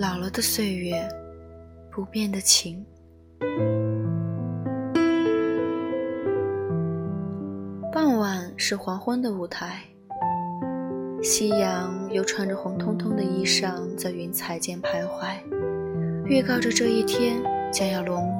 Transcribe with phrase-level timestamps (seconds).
[0.00, 1.08] 老了的岁月，
[1.90, 2.86] 不变的情。
[7.92, 9.82] 傍晚是黄昏的舞台，
[11.20, 15.36] 夕阳又穿着红彤彤的衣裳在云彩间徘徊，
[16.26, 18.38] 预告着这一天将要落幕。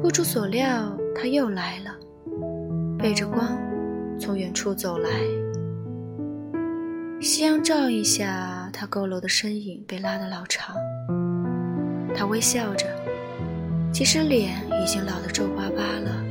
[0.00, 1.94] 不出所料，他又来了，
[2.98, 3.46] 背着光
[4.18, 5.10] 从远处走来。
[7.24, 10.76] 夕阳照一下，他佝偻的身影被拉得老长。
[12.14, 12.86] 他微笑着，
[13.90, 16.22] 即使脸已经老得皱巴巴了，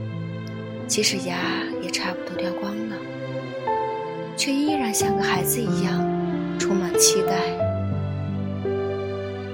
[0.86, 1.36] 即使牙
[1.82, 2.96] 也差不多掉光了，
[4.38, 6.00] 却依然像个孩子一样，
[6.60, 7.40] 充满期待。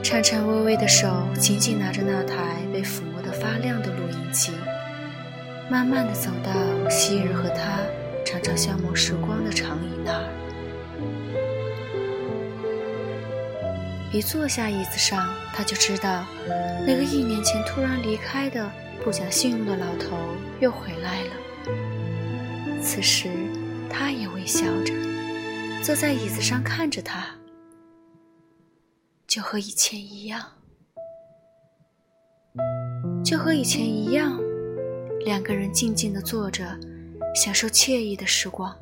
[0.03, 4.51] 颤颤巍巍的手紧紧拿着那台被抚摸得发亮的录音机，
[5.71, 6.51] 慢慢的走到
[6.89, 7.79] 昔日和他
[8.25, 10.27] 常常消磨时光的长椅那儿。
[14.11, 16.25] 一坐下椅子上，他就知道，
[16.85, 18.69] 那个一年前突然离开的
[19.03, 20.17] 不讲信用的老头
[20.59, 21.31] 又回来了。
[22.81, 23.29] 此时，
[23.87, 24.93] 他也微笑着，
[25.83, 27.27] 坐在椅子上看着他，
[29.27, 30.43] 就和以前一样，
[33.23, 34.39] 就和以前一样，
[35.23, 36.65] 两个人静静的坐着，
[37.35, 38.75] 享受惬意的时光。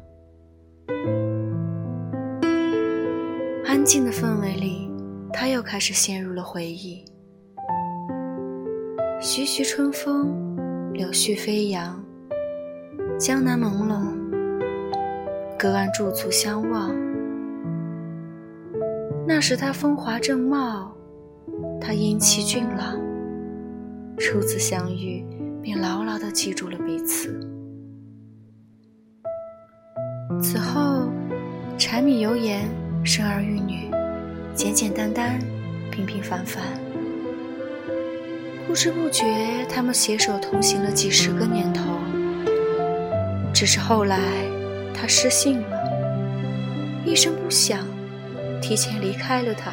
[3.68, 4.90] 安静的氛围里。
[5.34, 7.04] 他又开始陷入了回忆。
[9.22, 10.34] 徐徐春风，
[10.94, 12.02] 柳絮飞扬，
[13.20, 14.16] 江南朦胧，
[15.60, 16.96] 隔岸驻足相望。
[19.28, 20.96] 那时他风华正茂，
[21.80, 22.98] 他英气俊朗。
[24.18, 25.24] 初次相遇，
[25.62, 27.38] 便牢牢地记住了彼此。
[30.42, 31.12] 此后，
[31.78, 32.68] 柴米油盐，
[33.08, 33.90] 生儿育女。
[34.54, 35.40] 简简单单，
[35.90, 36.62] 平平凡凡，
[38.68, 39.24] 不知不觉，
[39.70, 41.84] 他们携手同行了几十个年头。
[43.54, 44.20] 只是后来，
[44.94, 45.80] 他失信了，
[47.06, 47.88] 一声不响，
[48.62, 49.72] 提前离开了他。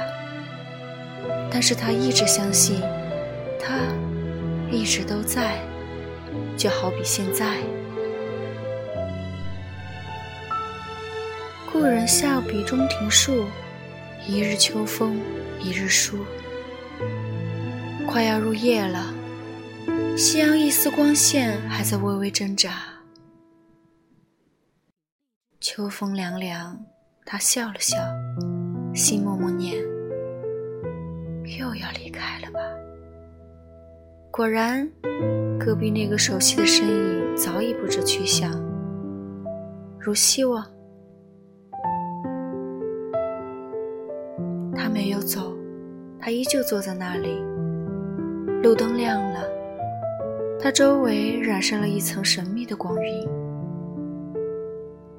[1.50, 2.80] 但是他一直相信，
[3.58, 3.80] 他
[4.70, 5.58] 一直都在，
[6.56, 7.56] 就好比现在。
[11.74, 13.46] 故人笑比中庭树。
[14.28, 15.20] 一日秋风，
[15.60, 16.24] 一日疏。
[18.06, 19.12] 快要入夜了，
[20.16, 22.84] 夕阳一丝光线还在微微挣扎。
[25.60, 26.78] 秋风凉凉，
[27.26, 27.96] 他笑了笑，
[28.94, 29.74] 心默默念：
[31.58, 32.60] 又要离开了吧。
[34.30, 34.88] 果然，
[35.58, 38.52] 隔壁那个熟悉的身影早已不知去向，
[39.98, 40.64] 如希望。
[44.84, 45.56] 他没有走，
[46.20, 47.42] 他依旧坐在那里。
[48.62, 49.42] 路灯亮了，
[50.60, 53.26] 他周围染上了一层神秘的光晕。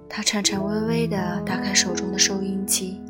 [0.08, 3.02] 他颤颤巍巍地打开手中的收音机，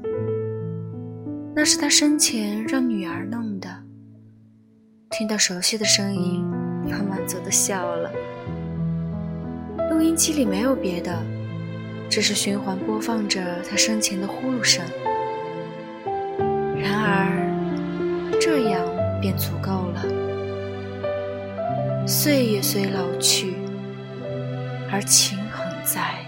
[1.54, 3.68] 那是他生前让女儿弄的。
[5.10, 6.50] 听到熟悉的声音，
[6.90, 8.10] 他满足地笑了。
[9.92, 11.22] 录音机里没有别的，
[12.10, 14.86] 只是循环播放着他生前的呼噜声。
[16.86, 18.86] 然而，这样
[19.20, 20.06] 便足够了。
[22.08, 23.56] 岁月虽老去，
[24.92, 26.25] 而情恒在。